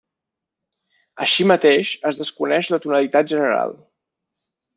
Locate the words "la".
2.75-2.81